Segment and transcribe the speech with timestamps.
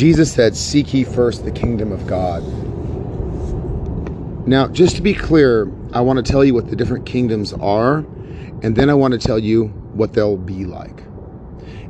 [0.00, 2.42] Jesus said, Seek ye first the kingdom of God.
[4.48, 7.98] Now, just to be clear, I want to tell you what the different kingdoms are,
[8.62, 11.02] and then I want to tell you what they'll be like.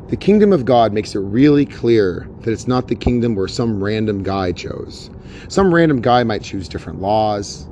[0.09, 3.81] The kingdom of God makes it really clear that it's not the kingdom where some
[3.81, 5.09] random guy chose.
[5.47, 7.69] Some random guy might choose different laws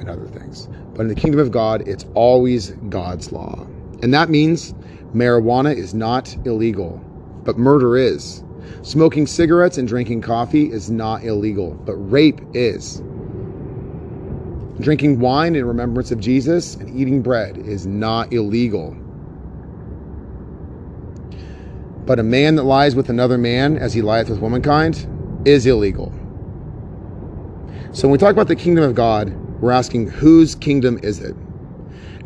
[0.00, 0.68] and other things.
[0.94, 3.68] But in the kingdom of God, it's always God's law.
[4.02, 4.72] And that means
[5.14, 7.00] marijuana is not illegal,
[7.44, 8.42] but murder is.
[8.82, 13.02] Smoking cigarettes and drinking coffee is not illegal, but rape is.
[14.80, 18.96] Drinking wine in remembrance of Jesus and eating bread is not illegal.
[22.04, 25.06] But a man that lies with another man as he lieth with womankind
[25.46, 26.12] is illegal.
[27.92, 31.34] So when we talk about the kingdom of God, we're asking whose kingdom is it?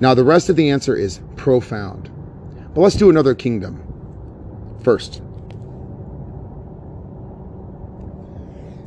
[0.01, 2.11] Now, the rest of the answer is profound.
[2.75, 3.87] But let's do another kingdom
[4.83, 5.23] first.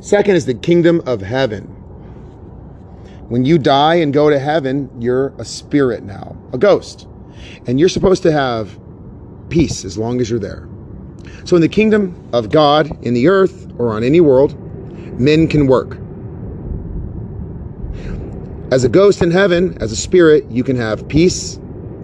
[0.04, 1.62] Second is the kingdom of heaven.
[3.30, 7.08] When you die and go to heaven, you're a spirit now, a ghost.
[7.66, 8.78] And you're supposed to have
[9.48, 10.68] peace as long as you're there.
[11.46, 14.54] So, in the kingdom of God, in the earth, or on any world,
[15.18, 15.96] men can work.
[18.70, 21.54] As a ghost in heaven, as a spirit, you can have peace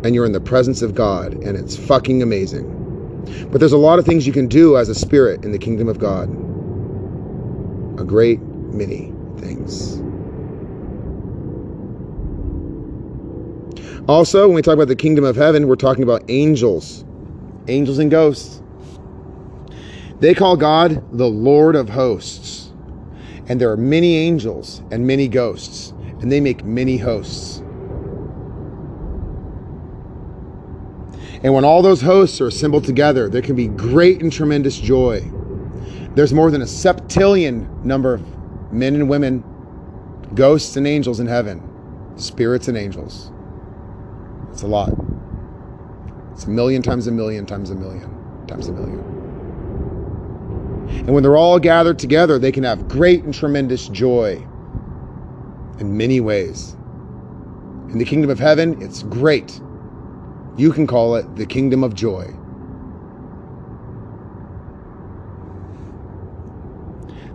[0.05, 2.65] and you're in the presence of God, and it's fucking amazing.
[3.51, 5.87] But there's a lot of things you can do as a spirit in the kingdom
[5.87, 6.35] of God.
[8.01, 10.01] A great many things.
[14.09, 17.05] Also, when we talk about the kingdom of heaven, we're talking about angels,
[17.69, 18.63] angels and ghosts.
[20.19, 22.73] They call God the Lord of hosts.
[23.49, 27.59] And there are many angels and many ghosts, and they make many hosts.
[31.43, 35.31] And when all those hosts are assembled together, there can be great and tremendous joy.
[36.15, 39.45] There's more than a septillion number of men and women,
[40.35, 41.63] ghosts and angels in heaven,
[42.17, 43.31] spirits and angels.
[44.51, 44.93] It's a lot.
[46.33, 48.99] It's a million times a million times a million times a million.
[50.89, 54.45] And when they're all gathered together, they can have great and tremendous joy
[55.79, 56.77] in many ways.
[57.91, 59.61] In the kingdom of heaven, it's great.
[60.57, 62.35] You can call it the kingdom of joy.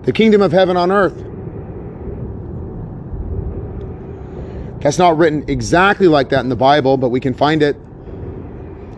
[0.05, 1.15] The kingdom of heaven on earth.
[4.81, 7.75] That's not written exactly like that in the Bible, but we can find it.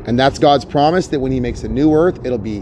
[0.05, 2.61] And that's God's promise that when He makes a new earth, it'll be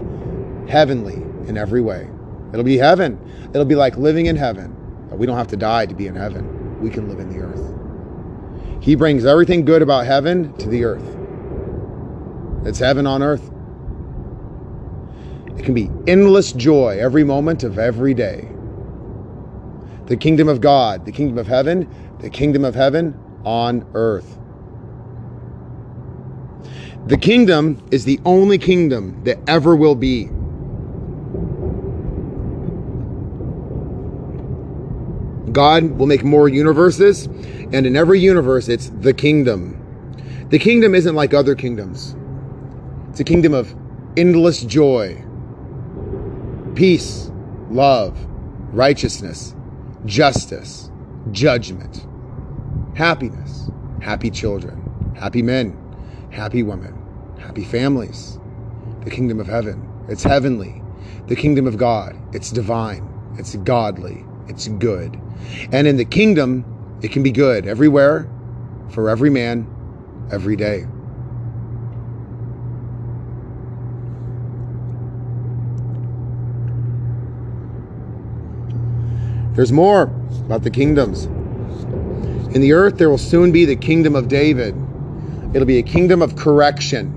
[0.69, 1.15] heavenly
[1.47, 2.07] in every way.
[2.53, 3.19] It'll be heaven.
[3.49, 4.75] It'll be like living in heaven.
[5.11, 6.79] We don't have to die to be in heaven.
[6.81, 8.83] We can live in the earth.
[8.83, 11.17] He brings everything good about heaven to the earth.
[12.65, 13.49] It's heaven on earth.
[15.57, 18.47] It can be endless joy every moment of every day.
[20.07, 21.89] The kingdom of God, the kingdom of heaven,
[22.19, 24.37] the kingdom of heaven on earth.
[27.07, 30.29] The kingdom is the only kingdom that ever will be.
[35.51, 39.81] God will make more universes, and in every universe, it's the kingdom.
[40.49, 42.15] The kingdom isn't like other kingdoms.
[43.09, 43.75] It's a kingdom of
[44.17, 45.24] endless joy,
[46.75, 47.31] peace,
[47.69, 48.17] love,
[48.73, 49.55] righteousness,
[50.05, 50.91] justice,
[51.31, 52.05] judgment,
[52.95, 53.69] happiness,
[54.01, 55.75] happy children, happy men,
[56.31, 56.93] happy women,
[57.39, 58.37] happy families.
[59.05, 59.87] The kingdom of heaven.
[60.09, 60.81] It's heavenly.
[61.27, 62.15] The kingdom of God.
[62.33, 63.07] It's divine.
[63.37, 64.25] It's godly.
[64.47, 65.19] It's good.
[65.71, 66.65] And in the kingdom,
[67.01, 68.29] it can be good everywhere,
[68.89, 69.67] for every man,
[70.31, 70.85] every day.
[79.55, 80.03] There's more
[80.45, 81.25] about the kingdoms.
[82.53, 84.75] In the earth, there will soon be the kingdom of David.
[85.53, 87.07] It'll be a kingdom of correction.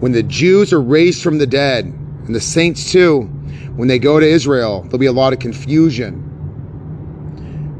[0.00, 3.22] When the Jews are raised from the dead, and the saints too,
[3.76, 6.26] when they go to Israel, there'll be a lot of confusion.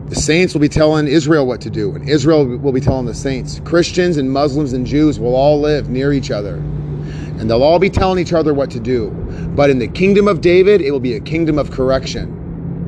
[0.08, 3.14] The saints will be telling Israel what to do, and Israel will be telling the
[3.14, 3.60] saints.
[3.64, 7.90] Christians and Muslims and Jews will all live near each other, and they'll all be
[7.90, 9.10] telling each other what to do.
[9.54, 12.39] But in the kingdom of David, it will be a kingdom of correction.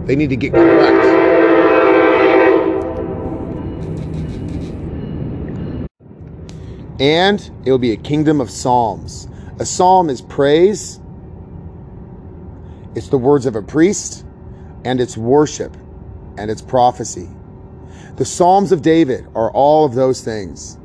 [0.07, 1.07] They need to get correct.
[7.01, 9.29] And it will be a kingdom of psalms.
[9.59, 11.01] A psalm is praise,
[12.95, 14.25] it's the words of a priest,
[14.85, 15.77] and it's worship,
[16.37, 17.29] and it's prophecy.
[18.17, 20.79] The Psalms of David are all of those things.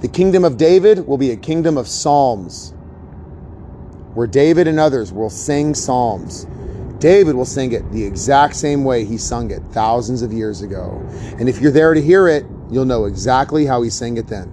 [0.00, 2.74] The kingdom of David will be a kingdom of psalms,
[4.14, 6.46] where David and others will sing psalms.
[7.04, 11.06] David will sing it the exact same way he sung it thousands of years ago.
[11.38, 14.48] And if you're there to hear it, you'll know exactly how he sang it then.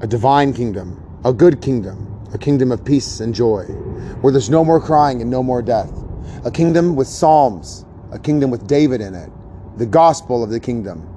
[0.00, 3.62] A divine kingdom, a good kingdom, a kingdom of peace and joy,
[4.20, 5.92] where there's no more crying and no more death.
[6.44, 9.30] A kingdom with psalms, a kingdom with David in it,
[9.76, 11.08] the gospel of the kingdom,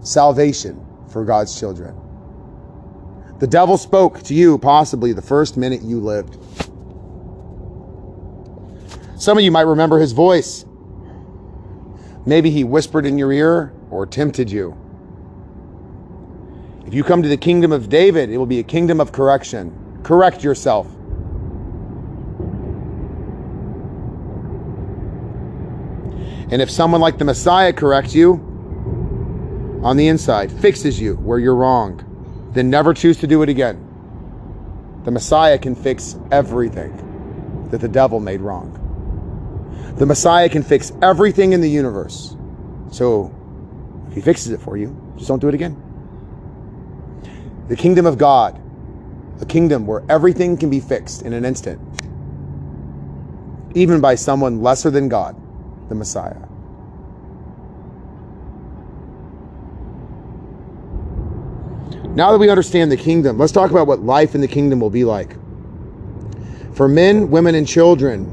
[0.00, 1.94] salvation for God's children.
[3.40, 6.38] The devil spoke to you possibly the first minute you lived.
[9.18, 10.64] Some of you might remember his voice.
[12.26, 14.76] Maybe he whispered in your ear or tempted you.
[16.86, 20.00] If you come to the kingdom of David, it will be a kingdom of correction.
[20.02, 20.86] Correct yourself.
[26.50, 28.34] And if someone like the Messiah corrects you
[29.82, 32.04] on the inside, fixes you where you're wrong,
[32.54, 33.90] then never choose to do it again.
[35.04, 38.80] The Messiah can fix everything that the devil made wrong.
[39.98, 42.36] The Messiah can fix everything in the universe.
[42.90, 43.34] So
[44.08, 45.80] if he fixes it for you, just don't do it again.
[47.68, 48.60] The kingdom of God,
[49.40, 51.80] a kingdom where everything can be fixed in an instant,
[53.74, 55.36] even by someone lesser than God,
[55.88, 56.36] the Messiah.
[62.14, 64.90] Now that we understand the kingdom, let's talk about what life in the kingdom will
[64.90, 65.36] be like.
[66.74, 68.24] For men, women, and children,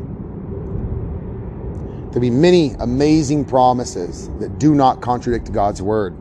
[2.12, 6.16] there'll be many amazing promises that do not contradict God's word.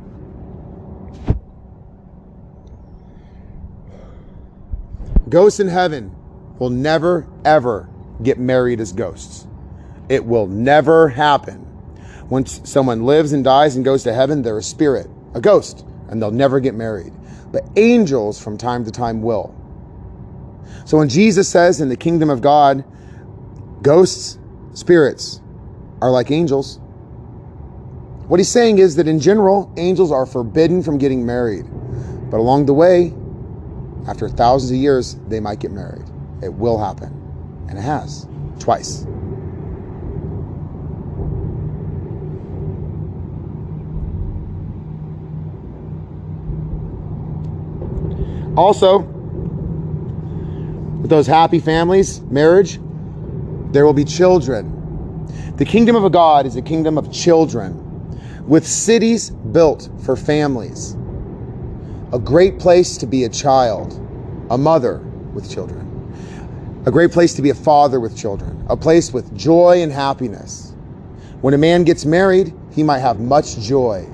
[5.28, 6.16] Ghosts in heaven
[6.58, 7.90] will never, ever
[8.22, 9.46] get married as ghosts.
[10.08, 11.66] It will never happen.
[12.30, 16.22] Once someone lives and dies and goes to heaven, they're a spirit, a ghost, and
[16.22, 17.12] they'll never get married
[17.52, 19.54] but angels from time to time will.
[20.84, 22.84] So when Jesus says in the kingdom of God,
[23.82, 24.38] ghosts,
[24.72, 25.40] spirits
[26.00, 26.78] are like angels,
[28.28, 31.66] what he's saying is that in general, angels are forbidden from getting married.
[32.30, 33.12] But along the way,
[34.06, 36.04] after thousands of years, they might get married.
[36.42, 37.08] It will happen.
[37.68, 38.28] And it has
[38.60, 39.04] twice.
[48.56, 48.98] Also,
[51.00, 52.80] with those happy families, marriage,
[53.72, 54.76] there will be children.
[55.56, 57.86] The kingdom of God is a kingdom of children
[58.46, 60.96] with cities built for families.
[62.12, 63.92] A great place to be a child,
[64.50, 64.98] a mother
[65.32, 65.86] with children.
[66.86, 68.64] A great place to be a father with children.
[68.68, 70.74] A place with joy and happiness.
[71.40, 74.08] When a man gets married, he might have much joy.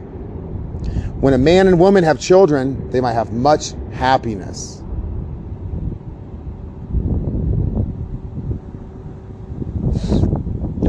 [1.20, 4.82] When a man and woman have children, they might have much happiness.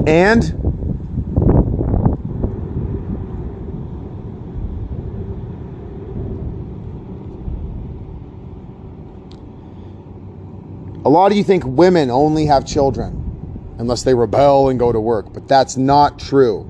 [0.06, 0.44] And
[11.03, 15.00] a lot of you think women only have children unless they rebel and go to
[15.00, 16.69] work, but that's not true.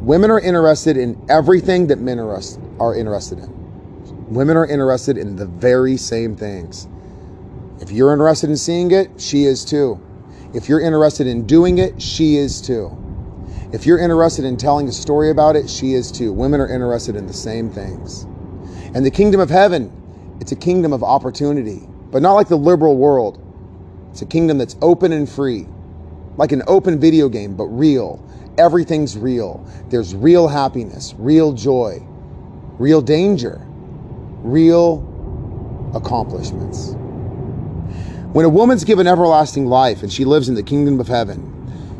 [0.00, 3.54] Women are interested in everything that men are, are interested in.
[4.32, 6.86] Women are interested in the very same things.
[7.80, 10.00] If you're interested in seeing it, she is too.
[10.54, 12.96] If you're interested in doing it, she is too.
[13.72, 16.32] If you're interested in telling a story about it, she is too.
[16.32, 18.24] Women are interested in the same things.
[18.94, 19.92] And the kingdom of heaven,
[20.40, 23.44] it's a kingdom of opportunity, but not like the liberal world.
[24.10, 25.66] It's a kingdom that's open and free,
[26.36, 28.24] like an open video game, but real.
[28.56, 29.64] Everything's real.
[29.90, 32.04] There's real happiness, real joy,
[32.78, 33.60] real danger,
[34.42, 35.04] real
[35.94, 36.94] accomplishments.
[38.32, 41.54] When a woman's given everlasting life and she lives in the kingdom of heaven,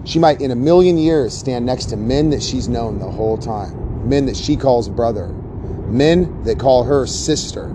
[0.05, 3.37] she might in a million years stand next to men that she's known the whole
[3.37, 5.29] time, men that she calls brother,
[5.89, 7.67] men that call her sister.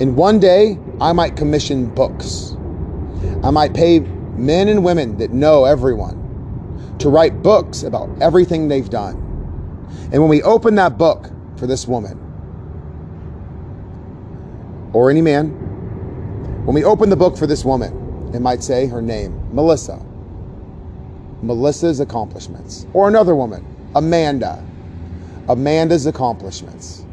[0.00, 2.56] In one day, I might commission books.
[3.44, 6.23] I might pay men and women that know everyone
[6.98, 9.14] to write books about everything they've done.
[10.12, 12.20] And when we open that book for this woman,
[14.92, 15.48] or any man,
[16.64, 20.00] when we open the book for this woman, it might say her name, Melissa.
[21.42, 22.86] Melissa's accomplishments.
[22.94, 24.64] Or another woman, Amanda.
[25.48, 27.04] Amanda's accomplishments.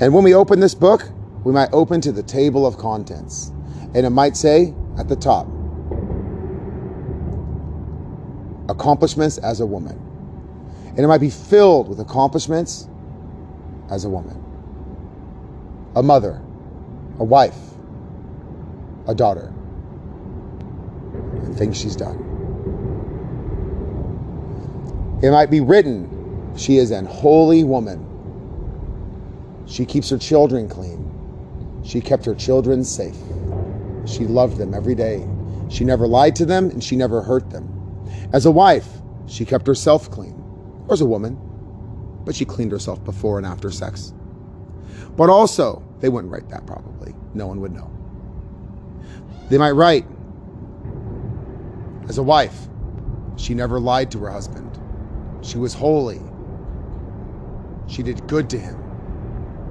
[0.00, 1.10] And when we open this book,
[1.44, 3.48] we might open to the table of contents.
[3.94, 5.48] And it might say at the top,
[8.78, 9.98] accomplishments as a woman.
[10.90, 12.88] And it might be filled with accomplishments
[13.90, 14.42] as a woman,
[15.96, 16.40] a mother,
[17.18, 17.58] a wife,
[19.08, 19.52] a daughter,
[21.42, 22.24] and things she's done.
[25.22, 28.04] It might be written, she is an holy woman.
[29.66, 31.04] She keeps her children clean.
[31.84, 33.16] She kept her children safe.
[34.06, 35.26] She loved them every day.
[35.68, 37.77] She never lied to them and she never hurt them.
[38.32, 38.88] As a wife,
[39.26, 40.34] she kept herself clean.
[40.88, 41.38] Or as a woman,
[42.24, 44.12] but she cleaned herself before and after sex.
[45.16, 47.14] But also, they wouldn't write that probably.
[47.34, 47.90] No one would know.
[49.48, 50.06] They might write,
[52.08, 52.68] as a wife,
[53.36, 54.78] she never lied to her husband.
[55.42, 56.20] She was holy.
[57.86, 58.76] She did good to him.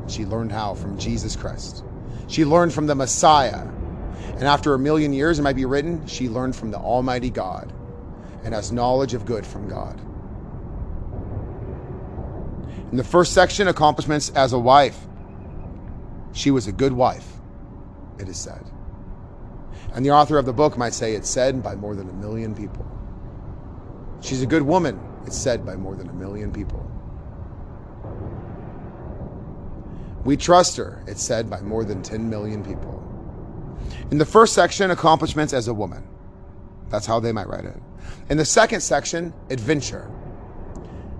[0.08, 1.84] She learned how from Jesus Christ.
[2.27, 3.67] She learned from the Messiah.
[4.36, 7.72] And after a million years, it might be written, she learned from the Almighty God
[8.48, 10.00] and has knowledge of good from God.
[12.92, 14.98] In the first section, accomplishments as a wife,
[16.32, 17.30] she was a good wife,
[18.18, 18.63] it is said.
[19.94, 22.56] And the author of the book might say it's said by more than a million
[22.56, 22.89] people.
[24.22, 26.89] She's a good woman, it's said by more than a million people.
[30.24, 33.04] We trust her, it's said by more than 10 million people.
[34.10, 36.08] In the first section, accomplishments as a woman.
[36.89, 37.82] That's how they might write it.
[38.29, 40.10] In the second section, adventure.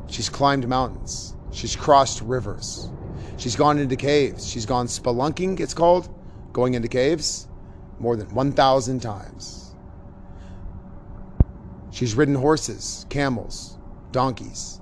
[0.08, 1.36] She's climbed mountains.
[1.52, 2.90] She's crossed rivers.
[3.38, 4.48] She's gone into caves.
[4.48, 6.10] She's gone spelunking, it's called,
[6.54, 7.48] going into caves,
[8.00, 9.76] more than 1,000 times.
[11.92, 13.78] She's ridden horses, camels,
[14.12, 14.82] donkeys,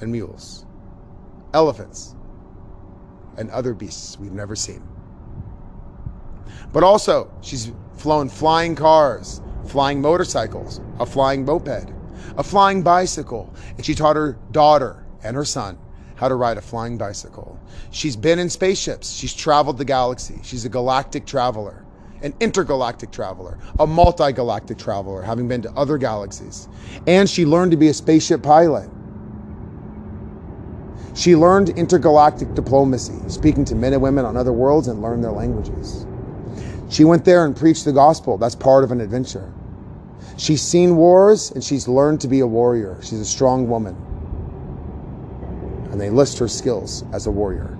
[0.00, 0.64] and mules,
[1.52, 2.14] elephants,
[3.36, 4.82] and other beasts we've never seen.
[6.72, 11.92] But also, she's flown flying cars, flying motorcycles, a flying moped,
[12.36, 15.78] a flying bicycle, and she taught her daughter and her son
[16.18, 17.58] how to ride a flying bicycle.
[17.92, 19.12] She's been in spaceships.
[19.12, 20.40] She's traveled the galaxy.
[20.42, 21.84] She's a galactic traveler,
[22.22, 26.68] an intergalactic traveler, a multi galactic traveler, having been to other galaxies.
[27.06, 28.90] And she learned to be a spaceship pilot.
[31.14, 35.32] She learned intergalactic diplomacy, speaking to men and women on other worlds and learned their
[35.32, 36.07] languages.
[36.88, 38.38] She went there and preached the gospel.
[38.38, 39.52] That's part of an adventure.
[40.36, 42.96] She's seen wars and she's learned to be a warrior.
[43.02, 43.96] She's a strong woman.
[45.90, 47.76] And they list her skills as a warrior.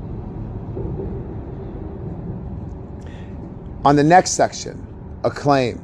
[3.84, 4.86] On the next section,
[5.24, 5.80] acclaim,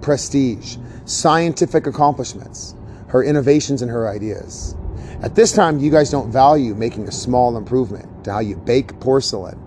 [0.00, 2.74] prestige, scientific accomplishments,
[3.08, 4.76] her innovations and her ideas.
[5.22, 8.98] At this time, you guys don't value making a small improvement to how you bake
[9.00, 9.58] porcelain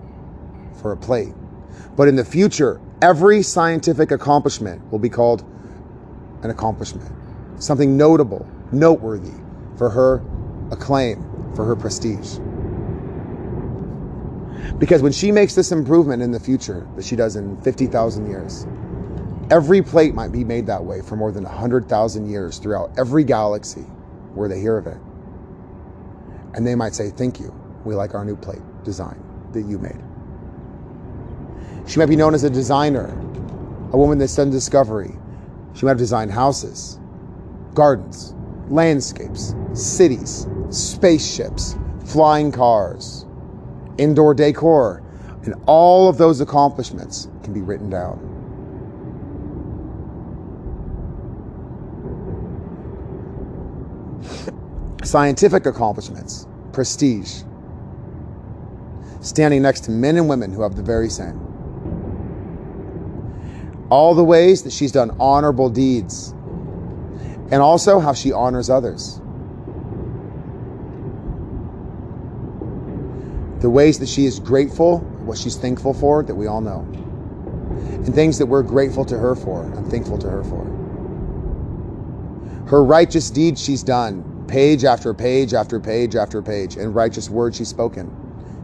[0.80, 1.34] for a plate.
[1.96, 5.44] But in the future, every scientific accomplishment will be called
[6.42, 7.10] an accomplishment,
[7.60, 9.34] something notable, noteworthy
[9.76, 10.22] for her
[10.70, 12.38] acclaim, for her prestige.
[14.78, 18.66] Because when she makes this improvement in the future that she does in 50,000 years,
[19.50, 23.82] every plate might be made that way for more than 100,000 years throughout every galaxy
[24.34, 24.98] where they hear of it.
[26.54, 27.54] And they might say, Thank you.
[27.84, 30.07] We like our new plate design that you made.
[31.88, 33.06] She might be known as a designer,
[33.92, 35.14] a woman that's done discovery.
[35.72, 36.98] She might have designed houses,
[37.72, 38.34] gardens,
[38.68, 43.24] landscapes, cities, spaceships, flying cars,
[43.96, 45.02] indoor decor,
[45.44, 48.26] and all of those accomplishments can be written down.
[55.04, 57.44] Scientific accomplishments, prestige,
[59.22, 61.47] standing next to men and women who have the very same.
[63.90, 66.34] All the ways that she's done honorable deeds,
[67.50, 69.20] and also how she honors others.
[73.60, 76.80] The ways that she is grateful, what she's thankful for, that we all know.
[76.80, 80.64] And things that we're grateful to her for and thankful to her for.
[82.68, 87.56] Her righteous deeds she's done, page after page after page after page, and righteous words
[87.56, 88.14] she's spoken,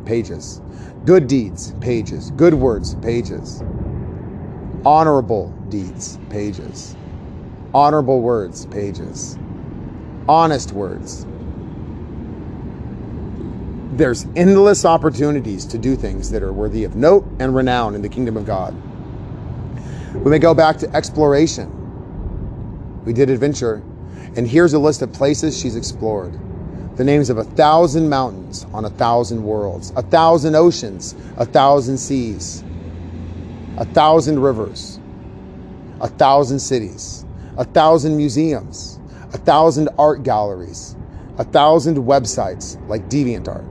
[0.04, 0.61] pages.
[1.04, 2.31] Good deeds, pages.
[2.33, 3.62] Good words, pages.
[4.85, 6.95] Honorable deeds, pages.
[7.73, 9.38] Honorable words, pages.
[10.29, 11.26] Honest words.
[13.93, 18.11] There's endless opportunities to do things that are worthy of note and renown in the
[18.11, 18.75] kingdom of God.
[20.14, 21.71] We may go back to exploration.
[23.07, 23.83] We did adventure,
[24.37, 26.38] and here's a list of places she's explored.
[26.97, 31.97] The names of a thousand mountains on a thousand worlds, a thousand oceans, a thousand
[31.97, 32.62] seas,
[33.78, 35.00] a thousand rivers,
[36.00, 37.25] a thousand cities,
[37.57, 39.00] a thousand museums,
[39.33, 40.97] a thousand art galleries,
[41.38, 43.66] a thousand websites like DeviantArt,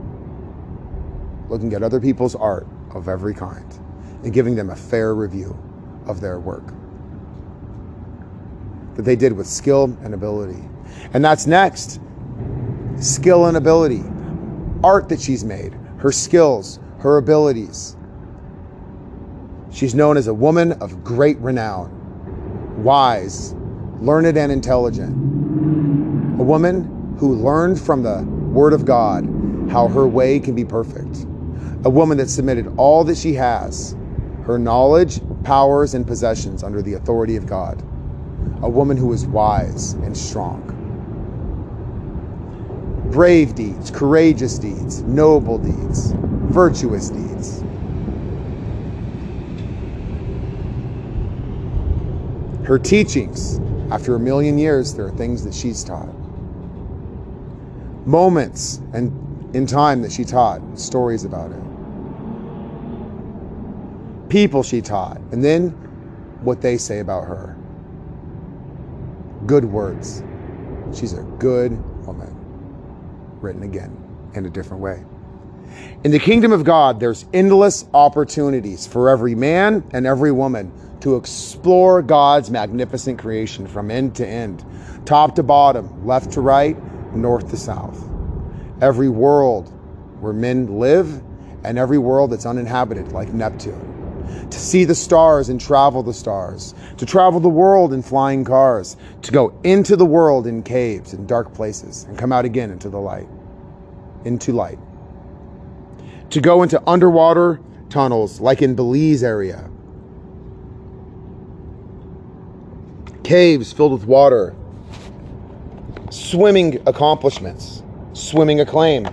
[1.48, 3.72] looking at other people's art of every kind
[4.22, 5.56] and giving them a fair review
[6.06, 6.66] of their work.
[8.96, 10.62] That they did with skill and ability.
[11.14, 12.00] And that's next.
[12.98, 14.04] Skill and ability,
[14.84, 17.96] art that she's made, her skills, her abilities.
[19.74, 21.90] She's known as a woman of great renown,
[22.84, 23.54] wise,
[23.98, 25.10] learned, and intelligent.
[26.40, 29.24] A woman who learned from the Word of God
[29.68, 31.26] how her way can be perfect.
[31.84, 33.96] A woman that submitted all that she has,
[34.44, 37.82] her knowledge, powers, and possessions under the authority of God.
[38.62, 40.70] A woman who is wise and strong.
[43.10, 47.64] Brave deeds, courageous deeds, noble deeds, virtuous deeds.
[52.64, 56.08] Her teachings, after a million years, there are things that she's taught.
[58.06, 59.12] Moments and
[59.54, 61.60] in time that she taught, stories about it.
[64.30, 65.70] People she taught, and then
[66.40, 67.54] what they say about her.
[69.46, 70.24] Good words.
[70.92, 71.72] She's a good
[72.06, 72.34] woman.
[73.40, 73.94] Written again
[74.34, 75.04] in a different way.
[76.04, 81.16] In the kingdom of God, there's endless opportunities for every man and every woman to
[81.16, 84.64] explore God's magnificent creation from end to end,
[85.06, 86.76] top to bottom, left to right,
[87.14, 88.02] north to south.
[88.80, 89.68] Every world
[90.20, 91.22] where men live
[91.64, 94.48] and every world that's uninhabited, like Neptune.
[94.50, 98.96] To see the stars and travel the stars, to travel the world in flying cars,
[99.22, 102.88] to go into the world in caves and dark places and come out again into
[102.88, 103.28] the light,
[104.24, 104.78] into light.
[106.34, 107.60] To go into underwater
[107.90, 109.70] tunnels like in Belize area,
[113.22, 114.52] caves filled with water,
[116.10, 119.06] swimming accomplishments, swimming acclaim,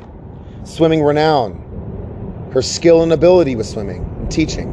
[0.63, 4.69] swimming renown, her skill and ability with swimming and teaching.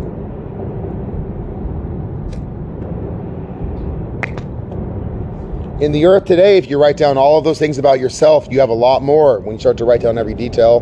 [5.83, 8.59] In the earth today, if you write down all of those things about yourself, you
[8.61, 10.81] have a lot more when you start to write down every detail.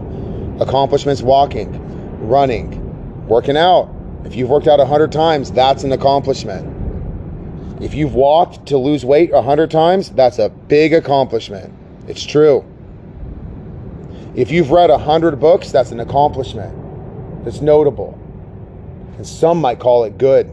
[0.60, 1.78] Accomplishments walking,
[2.26, 3.92] running, working out.
[4.24, 6.72] If you've worked out a hundred times, that's an accomplishment.
[7.82, 11.72] If you've walked to lose weight a hundred times, that's a big accomplishment.
[12.08, 12.64] It's true.
[14.34, 17.46] If you've read a hundred books, that's an accomplishment.
[17.46, 18.18] It's notable.
[19.16, 20.52] And some might call it good.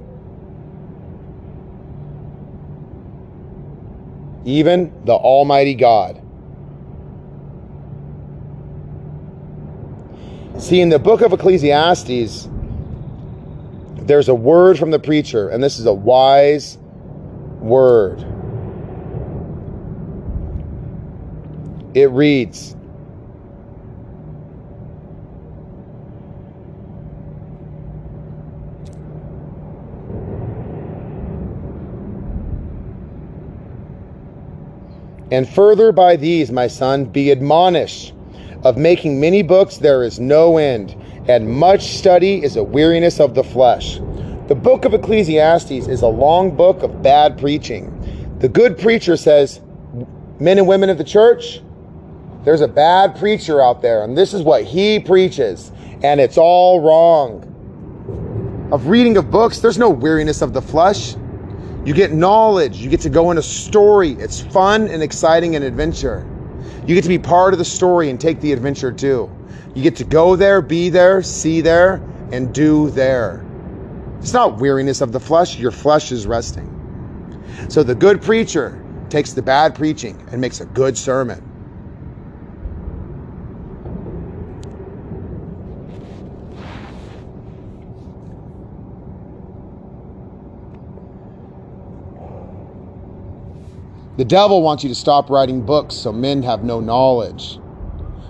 [4.45, 6.21] Even the Almighty God.
[10.59, 12.47] See, in the book of Ecclesiastes,
[14.05, 16.77] there's a word from the preacher, and this is a wise
[17.59, 18.19] word.
[21.95, 22.75] It reads,
[35.33, 38.13] And further by these, my son, be admonished.
[38.63, 40.95] Of making many books there is no end,
[41.27, 43.99] and much study is a weariness of the flesh.
[44.47, 47.91] The book of Ecclesiastes is a long book of bad preaching.
[48.39, 49.59] The good preacher says,
[50.39, 51.61] Men and women of the church,
[52.45, 56.79] there's a bad preacher out there, and this is what he preaches, and it's all
[56.79, 57.49] wrong.
[58.71, 61.15] Of reading of books, there's no weariness of the flesh.
[61.83, 64.11] You get knowledge, you get to go in a story.
[64.13, 66.25] It's fun and exciting and adventure.
[66.85, 69.29] You get to be part of the story and take the adventure too.
[69.73, 71.95] You get to go there, be there, see there,
[72.31, 73.45] and do there.
[74.19, 76.69] It's not weariness of the flesh, your flesh is resting.
[77.69, 81.52] So the good preacher takes the bad preaching and makes a good sermon.
[94.15, 97.59] The devil wants you to stop writing books so men have no knowledge.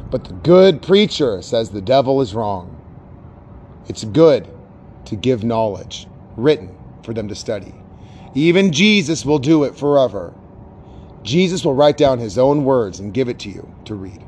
[0.10, 2.80] But the good preacher says the devil is wrong.
[3.88, 4.48] It's good
[5.06, 7.76] to give knowledge written for them to study.
[8.34, 10.34] Even Jesus will do it forever.
[11.22, 14.24] Jesus will write down his own words and give it to you to read.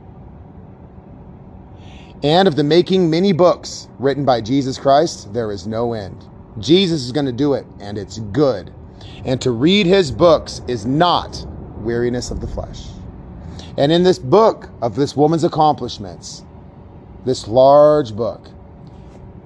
[2.24, 6.26] And of the making many books written by Jesus Christ, there is no end.
[6.60, 8.74] Jesus is going to do it, and it's good.
[9.26, 11.46] And to read his books is not
[11.80, 12.88] weariness of the flesh.
[13.78, 16.44] And in this book of this woman's accomplishments,
[17.26, 18.50] this large book,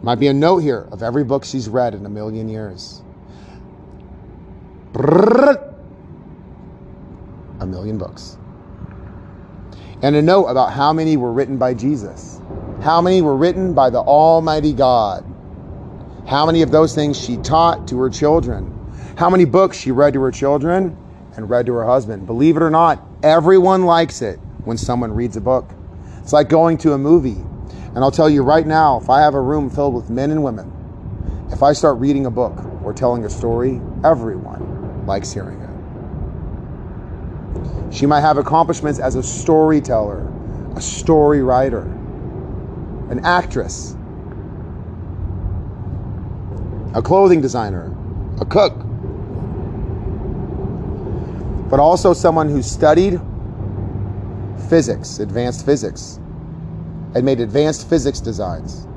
[0.04, 3.02] might be a note here of every book she's read in a million years.
[7.62, 8.38] A million books.
[10.04, 12.42] and a note about how many were written by Jesus,
[12.82, 15.26] how many were written by the Almighty God,
[16.28, 18.79] how many of those things she taught to her children,
[19.20, 20.96] how many books she read to her children
[21.36, 22.26] and read to her husband.
[22.26, 25.70] Believe it or not, everyone likes it when someone reads a book.
[26.20, 27.44] It's like going to a movie.
[27.94, 30.42] And I'll tell you right now, if I have a room filled with men and
[30.42, 30.72] women,
[31.52, 35.68] if I start reading a book or telling a story, everyone likes hearing it.
[37.94, 40.26] She might have accomplishments as a storyteller,
[40.78, 41.82] a story writer,
[43.10, 43.98] an actress,
[46.96, 47.94] a clothing designer,
[48.40, 48.86] a cook,
[51.70, 53.22] but also someone who studied
[54.70, 56.20] physics, advanced physics,
[57.16, 58.88] and made advanced physics designs.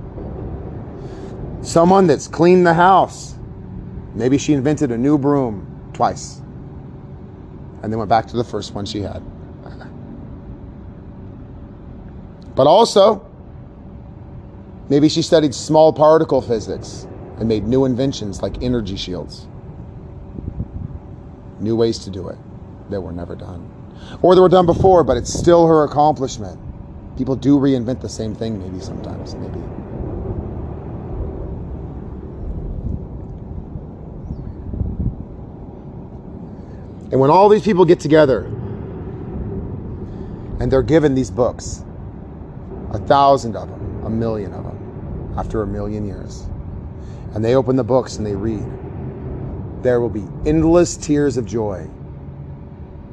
[1.60, 3.34] Someone that's cleaned the house.
[4.14, 6.38] Maybe she invented a new broom twice
[7.82, 9.22] and then went back to the first one she had.
[12.54, 13.26] But also,
[14.90, 17.06] maybe she studied small particle physics
[17.38, 19.46] and made new inventions like energy shields.
[21.60, 22.36] New ways to do it
[22.90, 23.70] that were never done.
[24.22, 26.58] Or that were done before, but it's still her accomplishment.
[27.16, 29.60] People do reinvent the same thing, maybe sometimes, maybe.
[37.12, 38.44] And when all these people get together
[40.58, 41.84] and they're given these books,
[42.90, 46.46] a thousand of them, a million of them, after a million years,
[47.34, 48.64] and they open the books and they read,
[49.82, 51.86] there will be endless tears of joy.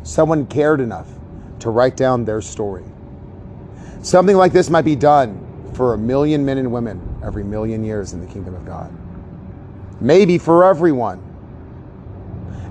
[0.09, 1.07] Someone cared enough
[1.59, 2.83] to write down their story.
[4.01, 8.11] Something like this might be done for a million men and women every million years
[8.13, 8.91] in the kingdom of God.
[10.01, 11.21] Maybe for everyone.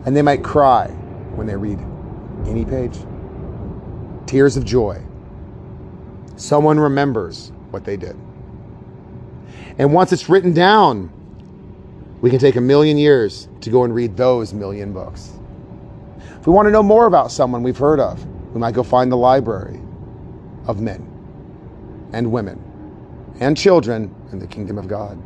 [0.04, 0.88] And they might cry
[1.36, 1.78] when they read
[2.48, 2.98] any page.
[4.26, 5.00] Tears of joy.
[6.34, 8.16] Someone remembers what they did.
[9.78, 11.12] And once it's written down,
[12.20, 15.37] we can take a million years to go and read those million books.
[16.48, 19.18] We want to know more about someone we've heard of, we might go find the
[19.18, 19.78] library
[20.66, 21.06] of men
[22.14, 22.58] and women
[23.38, 25.22] and children in the kingdom of God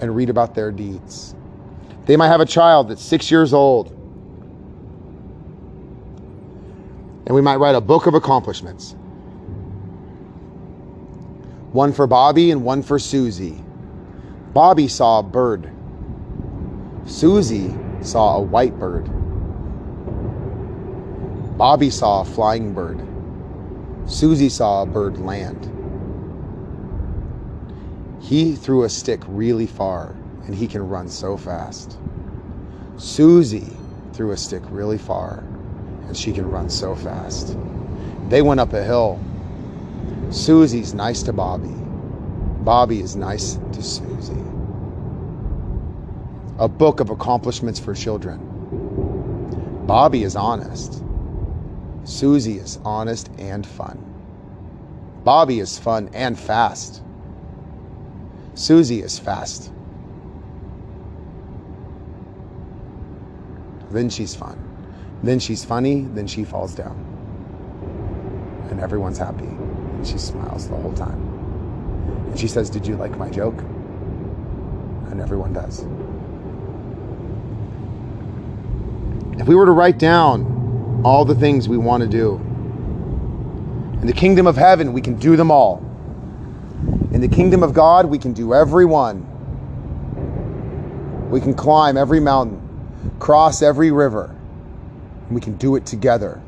[0.00, 1.34] and read about their deeds.
[2.04, 3.88] They might have a child that's six years old,
[7.26, 8.94] and we might write a book of accomplishments
[11.72, 13.64] one for Bobby and one for Susie.
[14.52, 15.72] Bobby saw a bird
[17.04, 19.15] Susie saw a white bird.
[21.56, 23.00] Bobby saw a flying bird.
[24.06, 25.72] Susie saw a bird land.
[28.20, 30.14] He threw a stick really far
[30.44, 31.98] and he can run so fast.
[32.96, 33.76] Susie
[34.12, 35.44] threw a stick really far
[36.06, 37.56] and she can run so fast.
[38.28, 39.20] They went up a hill.
[40.30, 41.74] Susie's nice to Bobby.
[42.64, 44.46] Bobby is nice to Susie
[46.58, 48.40] a book of accomplishments for children.
[49.86, 51.02] Bobby is honest.
[52.06, 53.98] Susie is honest and fun.
[55.24, 57.02] Bobby is fun and fast.
[58.54, 59.72] Susie is fast.
[63.90, 64.56] Then she's fun.
[65.24, 66.02] Then she's funny.
[66.02, 66.96] Then she falls down.
[68.70, 69.46] And everyone's happy.
[69.46, 71.20] And she smiles the whole time.
[72.28, 73.58] And she says, Did you like my joke?
[75.10, 75.80] And everyone does.
[79.40, 80.55] If we were to write down
[81.06, 82.34] all the things we want to do,
[84.00, 85.78] in the kingdom of heaven, we can do them all.
[87.12, 89.24] In the kingdom of God, we can do every one.
[91.30, 92.60] We can climb every mountain,
[93.20, 94.34] cross every river,
[95.26, 96.42] and we can do it together.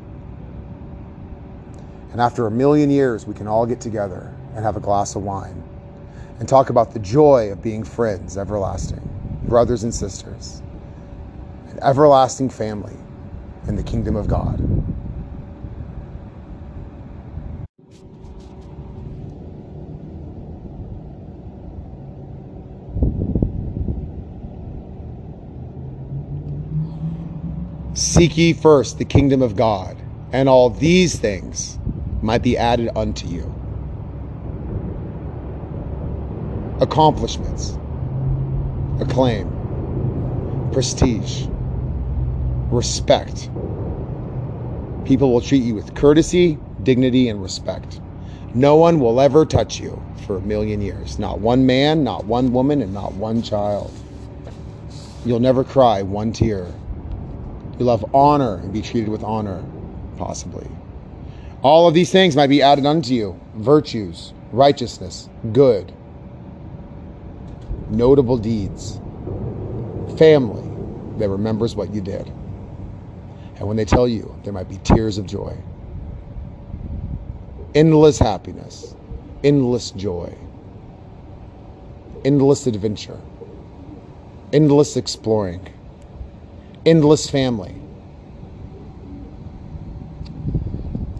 [2.11, 5.23] And after a million years, we can all get together and have a glass of
[5.23, 5.63] wine
[6.39, 9.07] and talk about the joy of being friends everlasting,
[9.47, 10.61] brothers and sisters
[11.69, 12.97] an everlasting family
[13.67, 14.61] in the kingdom of God.
[27.95, 29.97] Seek ye first the kingdom of God,
[30.31, 31.77] and all these things
[32.21, 33.43] might be added unto you.
[36.81, 37.77] Accomplishments,
[39.01, 39.73] acclaim,
[40.71, 41.47] prestige
[42.71, 43.49] respect.
[45.05, 47.99] People will treat you with courtesy, dignity, and respect.
[48.53, 51.19] No one will ever touch you for a million years.
[51.19, 53.91] Not one man, not one woman, and not one child.
[55.25, 56.71] You'll never cry one tear.
[57.77, 59.63] You'll have honor and be treated with honor,
[60.17, 60.67] possibly.
[61.61, 65.91] All of these things might be added unto you virtues, righteousness, good,
[67.89, 68.99] notable deeds,
[70.17, 70.63] family
[71.17, 72.31] that remembers what you did.
[73.59, 75.55] And when they tell you, there might be tears of joy,
[77.75, 78.95] endless happiness,
[79.43, 80.33] endless joy,
[82.23, 83.19] endless adventure,
[84.53, 85.67] endless exploring,
[86.85, 87.75] endless family.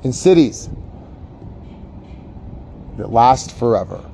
[0.01, 0.69] In cities
[2.97, 4.09] that last forever,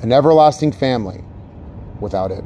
[0.00, 1.24] an everlasting family
[1.98, 2.44] without it.